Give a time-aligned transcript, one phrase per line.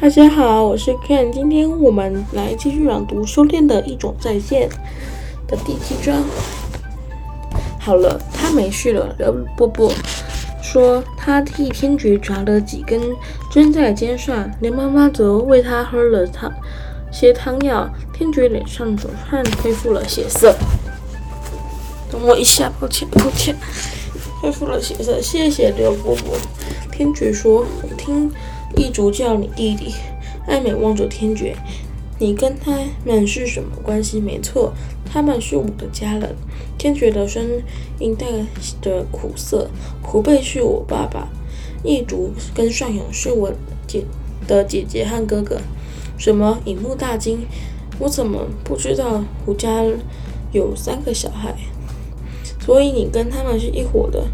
[0.00, 4.68] 大家好，我是 Ken，今天我们来继续朗读《修炼的一种再见》
[5.50, 6.22] 的第七章。
[7.80, 9.12] 好了，他没事了。
[9.18, 9.92] 刘伯伯
[10.62, 13.00] 说，他替天爵扎了几根
[13.50, 16.52] 针在肩上，连妈妈则喂他喝了汤
[17.10, 17.90] 些汤药。
[18.12, 20.54] 天爵脸上总算恢复了血色。
[22.08, 23.52] 等我一下，抱歉，抱歉，
[24.40, 25.20] 恢复了血色。
[25.20, 26.36] 谢谢刘伯伯。
[26.92, 28.30] 天爵说：“我听。”
[28.76, 29.94] 一竹叫你弟弟，
[30.46, 31.56] 艾美望着天爵，
[32.18, 34.20] 你跟他们是什么关系？
[34.20, 34.72] 没错，
[35.04, 36.34] 他们是我的家人。
[36.76, 37.44] 天爵的声
[37.98, 38.26] 音带
[38.80, 39.68] 着苦涩。
[40.02, 41.28] 胡贝是我爸爸，
[41.82, 43.52] 一竹跟尚勇是我
[43.86, 44.04] 姐
[44.46, 45.60] 的姐姐和哥哥。
[46.16, 46.58] 什么？
[46.64, 47.40] 樱木大惊，
[47.98, 49.82] 我怎么不知道胡家
[50.52, 51.54] 有三个小孩？
[52.60, 54.28] 所以你跟他们是一伙的。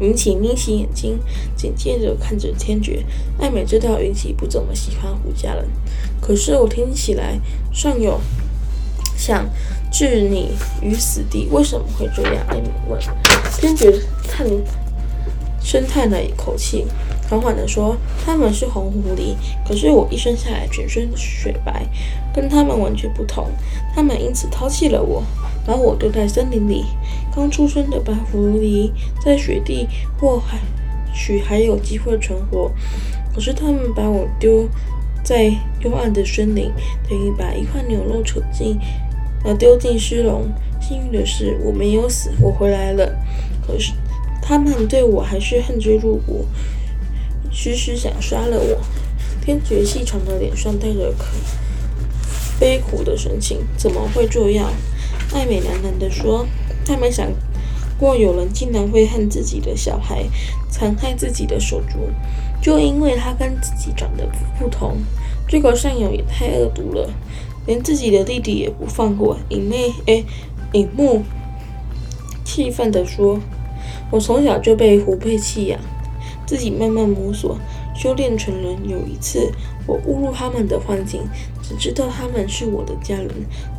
[0.00, 1.18] 云起眯起眼睛，
[1.56, 3.04] 紧接着看着天爵。
[3.38, 5.66] 艾美知道云起不怎么喜欢胡家人，
[6.20, 7.38] 可是我听起来
[7.72, 8.20] 尚有
[9.16, 9.48] 想
[9.92, 11.48] 置你于死地。
[11.50, 12.44] 为什么会这样？
[12.48, 13.00] 艾美问。
[13.56, 13.92] 天爵
[14.28, 14.46] 叹
[15.62, 16.86] 深叹了一口气，
[17.30, 19.34] 缓缓地说：“他们是红狐狸，
[19.66, 21.86] 可是我一生下来全身雪白，
[22.34, 23.48] 跟他们完全不同。
[23.94, 25.22] 他们因此抛弃了我。”
[25.66, 26.84] 把我丢在森林里，
[27.34, 28.90] 刚出生的白狐狸
[29.24, 30.58] 在雪地或海
[31.12, 32.70] 许还有机会存活。
[33.34, 34.68] 可是他们把我丢
[35.24, 36.70] 在幽暗的森林，
[37.08, 38.78] 等于把一块牛肉扯进
[39.44, 40.48] 呃丢进狮笼。
[40.80, 43.10] 幸运的是，我没有死，我回来了。
[43.66, 43.92] 可是
[44.42, 46.44] 他们对我还是恨之入骨，
[47.50, 48.78] 时时想杀了我。
[49.40, 51.24] 天爵细长的脸上带着可
[52.60, 54.70] 悲苦的神情，怎么会这样？
[55.32, 56.46] 艾美喃喃地说
[56.86, 57.28] ：“他没想
[57.98, 60.24] 过有人竟然会恨自己的小孩，
[60.70, 61.98] 残害自己的手足，
[62.60, 64.98] 就因为他跟自己长得不同。
[65.48, 67.10] 这个善友也太恶毒了，
[67.66, 70.24] 连自己的弟弟也不放过。”影妹，哎，
[70.72, 71.22] 影木
[72.44, 73.40] 气愤地说
[74.10, 75.80] ：“我从小就被狐辈弃养，
[76.46, 77.58] 自己慢慢摸索。”
[77.94, 79.52] 修炼成人，有一次
[79.86, 81.22] 我误入他们的幻境，
[81.62, 83.30] 只知道他们是我的家人，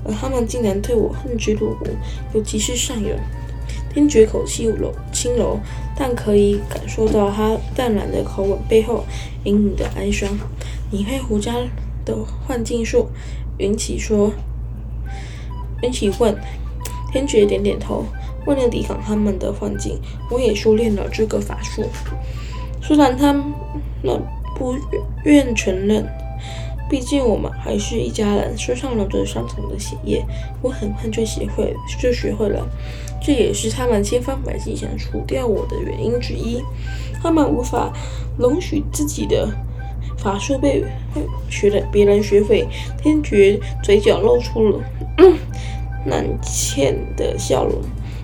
[0.04, 1.88] 而他们竟然对我恨之入骨，
[2.34, 3.12] 尤其是尚勇。
[3.94, 5.60] 天爵口气柔轻柔，
[5.98, 9.06] 但可以感受到他淡然的口吻背后
[9.46, 10.38] 隐隐的哀伤。
[10.92, 11.54] 你会胡家
[12.04, 12.16] 的
[12.46, 13.08] 幻境术？
[13.58, 14.32] 云起说。
[15.82, 16.36] 云起问。
[17.12, 18.06] 天爵点点头。
[18.46, 20.00] 为了抵抗他们的幻境，
[20.30, 21.84] 我也修炼了这个法术。
[22.88, 23.44] 虽然他们
[24.56, 24.76] 不
[25.24, 26.06] 愿承认，
[26.88, 30.24] 毕竟我们还是一家人，身上流着相同的血液。
[30.62, 32.64] 我很快就学会，就学会了，
[33.20, 36.62] 这也是他们千方百计想除掉我的原因之一。
[37.24, 37.92] 他们无法
[38.38, 39.50] 容许自己的
[40.16, 40.86] 法术被
[41.50, 42.68] 学了别人学会。
[43.02, 44.80] 天爵嘴角露出了
[46.06, 47.82] 难欠的笑容。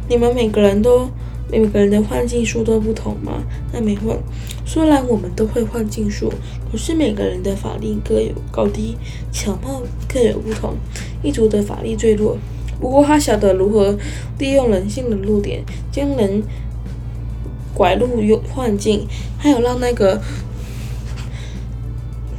[0.08, 1.10] 你们每个人都。
[1.54, 3.44] 每个人的幻境术都不同吗？
[3.74, 4.18] 艾美问。
[4.66, 6.32] 虽然我们都会幻境术，
[6.72, 8.96] 可是每个人的法力各有高低，
[9.32, 10.76] 巧妙各有不同。
[11.24, 12.38] 一族的法力最弱，
[12.80, 13.98] 不过他晓得如何
[14.40, 16.42] 利用人性的弱点，将人
[17.74, 18.08] 拐入
[18.54, 19.06] 幻境，
[19.38, 20.22] 还有让那个，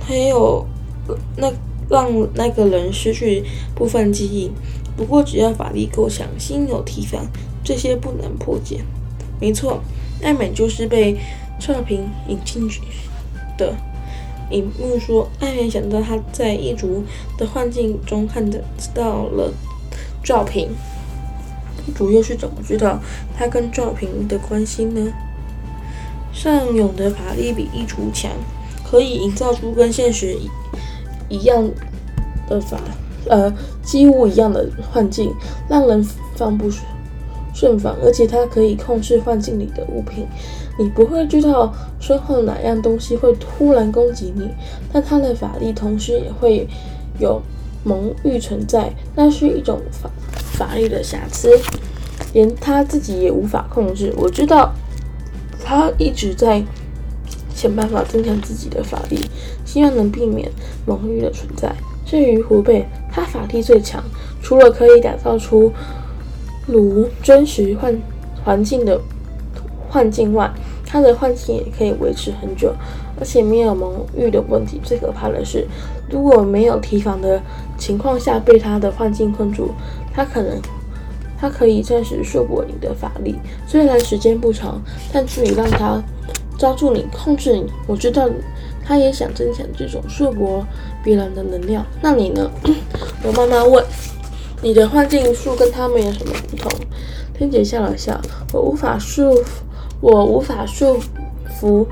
[0.01, 0.67] 还有
[1.37, 1.53] 那
[1.89, 3.45] 让那个人失去
[3.75, 4.51] 部分记忆。
[4.97, 7.27] 不过只要法力够强，心有提防，
[7.63, 8.81] 这些不难破解。
[9.41, 9.81] 没错，
[10.23, 11.17] 艾美就是被
[11.65, 12.81] 赵平引进去
[13.57, 13.73] 的。
[14.51, 17.03] 樱木说，艾美想到他在一族
[17.39, 18.63] 的幻境中看得
[18.93, 19.51] 到了
[20.23, 20.69] 赵平，
[21.87, 22.99] 一族又是怎么知道
[23.35, 25.11] 他跟赵平的关系呢？
[26.35, 28.31] 尚勇的法力比一族强，
[28.85, 30.37] 可以营造出跟现实
[31.31, 31.71] 一样
[32.47, 32.79] 的法，
[33.29, 33.51] 呃，
[33.83, 35.33] 几乎一样的幻境，
[35.69, 36.03] 让人
[36.37, 36.71] 防不
[37.63, 40.27] 顺反，而且它可以控制幻境里的物品，
[40.77, 44.51] 你不会知道身后哪样东西会突然攻击你。
[44.93, 46.67] 但他的法力同时也会
[47.21, 47.41] 有
[47.85, 51.57] 蒙蔽存在，那是一种法法力的瑕疵，
[52.33, 54.13] 连他自己也无法控制。
[54.17, 54.73] 我知道
[55.63, 56.65] 他一直在
[57.55, 59.21] 想办法增强自己的法力，
[59.65, 60.51] 希望能避免
[60.85, 61.73] 蒙蔽的存在。
[62.05, 64.03] 至于湖北，他法力最强，
[64.43, 65.73] 除了可以打造出。
[66.67, 67.97] 如真实幻
[68.45, 69.01] 环境的
[69.89, 70.51] 幻境外，
[70.87, 72.73] 他的幻境也可以维持很久，
[73.19, 74.81] 而且没有蒙蔽的问题。
[74.83, 75.67] 最可怕的是，
[76.11, 77.41] 如果没有提防的
[77.79, 79.71] 情况下被他的幻境困住，
[80.13, 80.61] 他可能
[81.39, 83.37] 他可以暂时束缚你的法力，
[83.67, 84.81] 虽然时间不长，
[85.13, 86.03] 但足以让他
[86.59, 87.67] 抓住你、控制你。
[87.87, 88.29] 我知道
[88.85, 90.63] 他也想增强这种束缚
[91.03, 91.85] 别人的能量。
[92.01, 92.51] 那你呢？
[93.25, 93.85] 我妈妈问。
[94.65, 96.71] 你的幻境术跟他们有什么不同？
[97.35, 98.21] 天姐笑了笑，
[98.53, 99.49] 我无法束缚，
[100.01, 101.01] 我无法束
[101.61, 101.85] 缚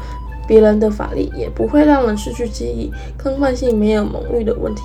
[0.46, 4.82] 别人的法力，也不会让人失去记忆，跟幻性没有蒙蔽的问题，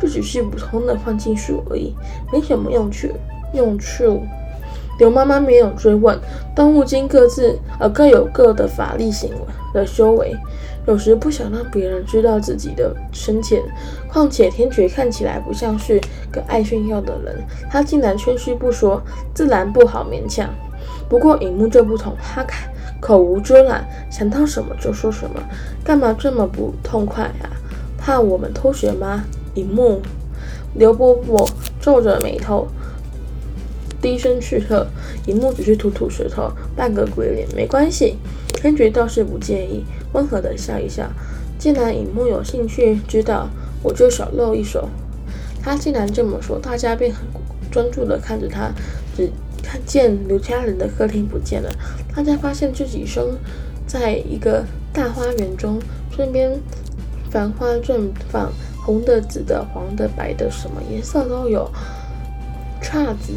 [0.00, 1.94] 这只是普通的幻境术而已，
[2.32, 3.08] 没什么用处。
[3.52, 4.22] 用处。
[4.98, 6.18] 刘妈妈没有追问。
[6.54, 9.36] 动物精各自呃各有各的法力行为
[9.74, 10.34] 的修为，
[10.86, 13.62] 有时不想让别人知道自己的深浅。
[14.08, 16.00] 况且天爵看起来不像是
[16.32, 17.36] 个爱炫耀的人，
[17.70, 19.02] 他竟然谦虚不说，
[19.34, 20.48] 自然不好勉强。
[21.08, 22.44] 不过影木就不同，他
[23.00, 25.42] 口无遮拦，想到什么就说什么，
[25.84, 27.52] 干嘛这么不痛快啊？
[27.98, 29.24] 怕我们偷学吗？
[29.54, 30.00] 影木，
[30.74, 31.46] 刘伯伯
[31.80, 32.66] 皱着眉头。
[34.06, 34.86] 低声斥喝，
[35.26, 38.16] 影木只是吐吐舌头，扮个鬼脸，没关系。
[38.54, 41.10] 天爵倒是不介意，温和的笑一笑。
[41.58, 43.50] 既然影木有兴趣知道，
[43.82, 44.88] 我就少露一手。
[45.60, 47.24] 他既然这么说，大家便很
[47.68, 48.70] 专注地看着他。
[49.16, 49.28] 只
[49.60, 51.68] 看见刘家人的客厅不见了，
[52.14, 53.36] 大家发现自己生
[53.88, 55.80] 在一个大花园中，
[56.16, 56.56] 身边
[57.28, 58.52] 繁花绽放，
[58.84, 61.68] 红的、紫的、黄的、白的，什么颜色都有。
[62.80, 63.32] 姹紫。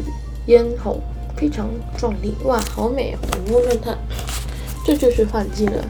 [0.46, 1.00] 嫣红
[1.36, 3.18] 非常壮丽，哇，好美哦！
[3.36, 3.98] 影木赞叹，
[4.84, 5.84] 这就是幻境了。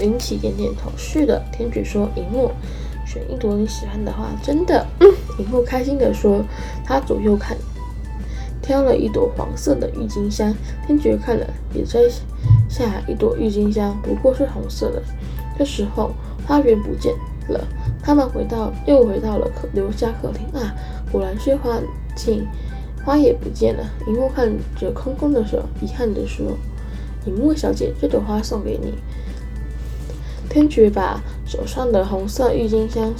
[0.00, 1.42] 云起点点头，是的。
[1.52, 2.50] 天爵说：“影木，
[3.04, 5.08] 选一朵你喜欢的花，真的。”嗯，
[5.38, 6.42] 影木开心地说。
[6.84, 7.56] 他左右看，
[8.62, 10.54] 挑了一朵黄色的郁金香。
[10.86, 12.00] 天爵看了，也摘
[12.68, 15.02] 下一朵郁金香，不过是红色的。
[15.58, 16.12] 这时候，
[16.46, 17.12] 花园不见
[17.48, 17.60] 了，
[18.02, 20.74] 他们回到，又回到了客刘家客厅啊，
[21.12, 21.82] 果然是幻
[22.14, 22.46] 境。
[23.04, 26.56] 花也不见了，影木看着空空的手，遗憾地说
[27.26, 28.94] ：“影木小姐，这朵花送给你。”
[30.50, 33.12] 天爵把手上的红色郁金香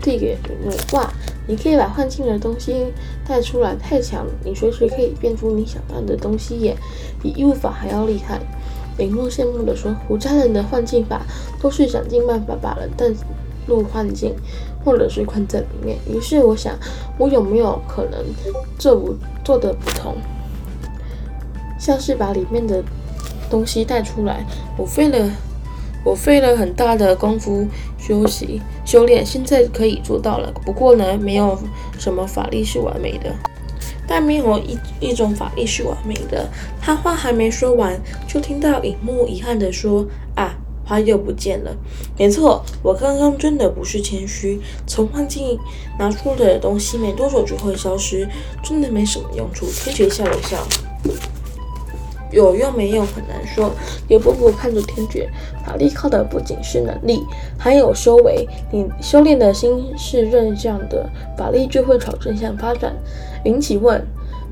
[0.00, 0.96] 递给影木。
[0.96, 1.12] 哇，
[1.46, 2.86] 你可以把幻境的东西
[3.26, 4.32] 带出来，太强了！
[4.44, 6.76] 你随时可以变出你想要的东西耶，
[7.22, 8.40] 比异物法还要厉害。”
[8.98, 11.22] 影木羡慕地说：“胡家人的幻境法
[11.60, 13.08] 都是想尽办法把人带
[13.68, 14.34] 入幻境。”
[14.84, 15.98] 或者是困在里面。
[16.08, 16.74] 于是我想，
[17.18, 18.24] 我有没有可能
[18.78, 20.14] 做不做的不同？
[21.78, 22.82] 像是把里面的
[23.50, 24.46] 东西带出来。
[24.78, 25.30] 我费了
[26.04, 27.66] 我费了很大的功夫
[27.98, 30.50] 休息修炼，现在可以做到了。
[30.64, 31.58] 不过呢，没有
[31.98, 33.34] 什么法力是完美的，
[34.06, 36.48] 但没有一一种法力是完美的。
[36.80, 40.06] 他话还没说完，就听到影木遗憾地说：“。”
[40.88, 41.70] 花又不见了。
[42.16, 44.58] 没错，我刚刚真的不是谦虚。
[44.86, 45.58] 从幻境
[45.98, 48.26] 拿出的东西没多久就会消失，
[48.62, 49.66] 真的没什么用处。
[49.66, 50.56] 天爵笑了笑，
[52.32, 53.70] 有用没用很难说。
[54.08, 55.30] 刘伯伯看着天爵，
[55.66, 57.22] 法力靠的不仅是能力，
[57.58, 58.48] 还有修为。
[58.72, 62.96] 你修炼的心是正向的，法力就会朝正向发展。
[63.44, 64.02] 云起问。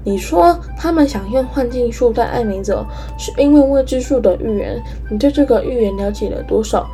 [0.06, 2.86] 你说他们想用幻境术带艾美走，
[3.18, 4.80] 是因为未知数的预言。
[5.10, 6.88] 你对这个预言了解了多少？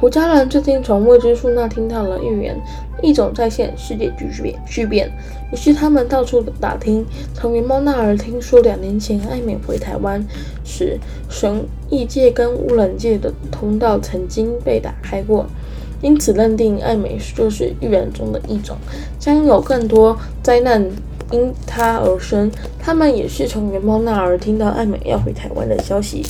[0.00, 2.58] 胡家人最近从未知数那听到了预言，
[3.02, 5.12] 异种再现，世界巨变巨变。
[5.52, 10.24] 于是他们到处打听，从云猫那儿听说，两年前艾美回台湾
[10.64, 15.44] 时，神异界跟污染界的通道曾经被打开过，
[16.00, 18.74] 因此认定艾美就是预言中的一种，
[19.18, 20.90] 将有更多灾难。
[21.32, 26.22] 因他而生，他们也是从元猫那儿听到艾美要回台湾的消息，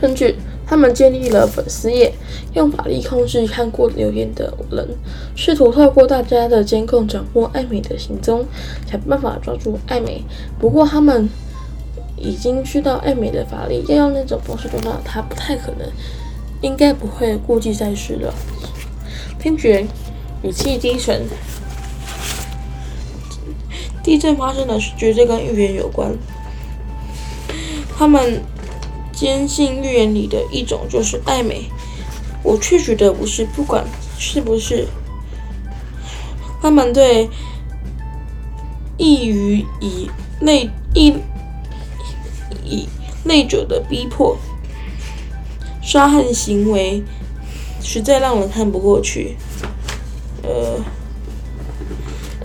[0.00, 0.34] 甚至
[0.66, 2.12] 他们建立了粉丝页，
[2.54, 4.86] 用法力控制看过留言的人，
[5.34, 8.44] 试图透过大家的监控掌握艾美的行踪，
[8.90, 10.22] 想办法抓住艾美。
[10.58, 11.28] 不过他们
[12.16, 15.88] 已经知道艾美的法力，要用那种方式抓到她不太可能，
[16.60, 18.34] 应该不会顾忌在世了。
[19.38, 19.86] 天爵
[20.42, 21.22] 语气低沉。
[24.10, 26.12] 地震发生的绝对跟预言有关。
[27.96, 28.42] 他们
[29.12, 31.66] 坚信预言里的一种就是爱美，
[32.42, 33.44] 我却觉得不是。
[33.54, 33.86] 不管
[34.18, 34.88] 是不是，
[36.60, 37.30] 他们对
[38.96, 41.14] 异于以内异
[42.64, 42.88] 以
[43.22, 44.36] 内者的逼迫、
[45.80, 47.00] 杀害行为，
[47.80, 49.36] 实在让人看不过去。
[50.42, 50.80] 呃。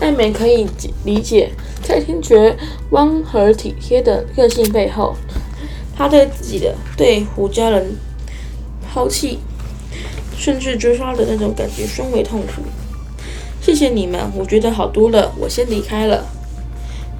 [0.00, 0.66] 艾美可以
[1.04, 1.50] 理解，
[1.82, 2.56] 在天爵
[2.90, 5.14] 温和体贴的个性背后，
[5.96, 7.96] 他对自己的对胡家人
[8.86, 9.38] 抛弃，
[10.36, 12.62] 甚至追杀的那种感觉深为痛苦。
[13.60, 15.32] 谢谢你们，我觉得好多了。
[15.38, 16.24] 我先离开了。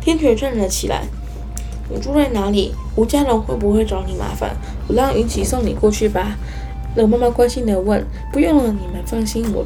[0.01, 1.05] 天爵站了起来。
[1.89, 2.75] 你住在哪里？
[2.95, 4.57] 胡家人会不会找你麻烦？
[4.89, 6.37] 我让云起送你过去吧。
[6.97, 9.65] 冷妈妈关心地问：“不用了，你们放心，我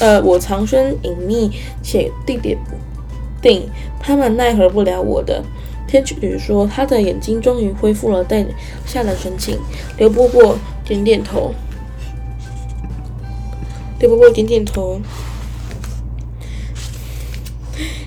[0.00, 1.50] 呃，我藏身隐秘
[1.82, 2.76] 且地点不
[3.40, 3.68] 定，
[4.00, 5.42] 他们奈何不了我的。”
[5.88, 8.44] 天宇说：“他的眼睛终于恢复了带
[8.84, 9.58] 下的神情。”
[9.98, 11.54] 刘伯伯点点头。
[14.00, 15.00] 刘伯伯点点头。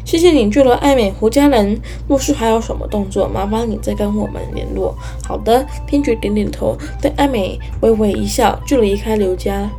[0.03, 1.79] 谢谢你救了艾美，胡家人。
[2.07, 4.97] 若是还有什么动作，麻烦你再跟我们联络。
[5.23, 9.69] 好的，天爵点点头，对艾美微微一笑，就离开刘家。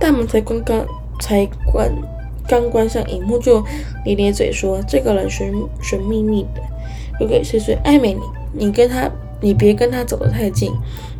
[0.00, 0.84] 大门才刚刚
[1.20, 1.92] 才关
[2.48, 3.62] 刚关上，荧幕就
[4.04, 6.62] 咧咧嘴说：“这个人神神秘秘的。”
[7.18, 9.08] 鬼鬼祟祟，艾美，你你跟他，
[9.42, 10.72] 你别跟他走得太近。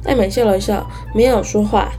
[0.04, 1.92] 艾美笑了笑，没有说话。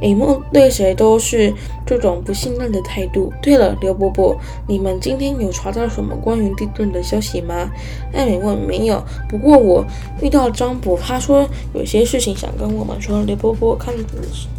[0.00, 1.52] 诶，梦对谁都是
[1.86, 3.32] 这种不信任的态度。
[3.40, 4.36] 对了，刘伯伯，
[4.66, 7.70] 你们今天有查到什么关于地震的消息吗？
[8.12, 8.56] 艾美问。
[8.56, 9.84] 没有，不过我
[10.20, 13.22] 遇到张伯，他说有些事情想跟我们说。
[13.22, 13.94] 刘伯伯看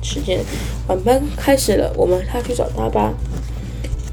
[0.02, 0.40] 时间，
[0.88, 3.14] 晚班开始了，我们下去找他吧。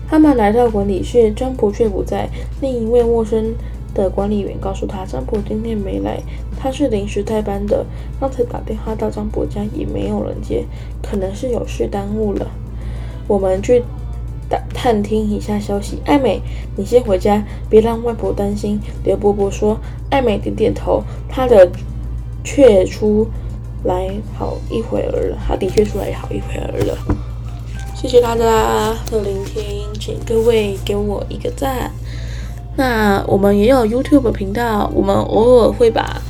[0.09, 2.29] 他们来到管理室，张伯却不在。
[2.61, 3.55] 另一位陌生。
[3.95, 6.21] 的管理员告诉他，张伯今天没来，
[6.65, 7.85] 他是临时代班的。
[8.19, 10.65] 刚才打电话到张伯家也没有人接，
[11.03, 12.47] 可能是有事耽误了。
[13.29, 13.83] 我们去
[14.49, 15.99] 打探听一下消息。
[16.07, 16.41] 艾美，
[16.75, 18.81] 你先回家，别让外婆担心。
[19.05, 19.79] 刘伯伯说。
[20.11, 21.69] 艾美点点头，他的
[22.45, 23.27] 确出
[23.83, 26.97] 来好一会儿了，他的确出来好一会儿了。
[27.97, 31.91] 谢谢大家的聆听，请各位给我一个赞。
[32.77, 36.23] 那我们也有 YouTube 频道，我们偶尔会把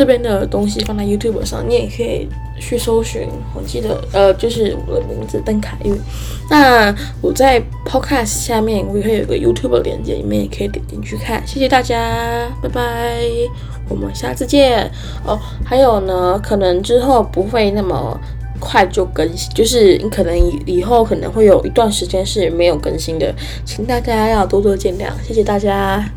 [0.00, 2.26] 这边的东西放在 YouTube 上，你也可以
[2.58, 3.28] 去搜寻。
[3.54, 5.92] 我记得，呃，就是我的名字邓凯玉。
[6.48, 6.90] 那
[7.20, 11.46] 我在 Podcast 下面我也会有个 YouTube 链接，你们也可以点进去看。
[11.46, 13.20] 谢谢大家，拜拜，
[13.90, 14.90] 我们下次见。
[15.26, 18.18] 哦，还有呢，可能之后不会那么。
[18.58, 26.10] 快就更新，就是你可能以以后可能会有一段时间是没有更新的，请大家要多多见谅，谢谢大家。